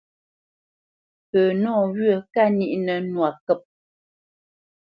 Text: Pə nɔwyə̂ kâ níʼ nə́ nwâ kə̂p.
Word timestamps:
Pə 1.29 1.41
nɔwyə̂ 1.61 2.17
kâ 2.33 2.43
níʼ 2.57 2.73
nə́ 2.85 2.97
nwâ 3.09 3.29
kə̂p. 3.45 3.61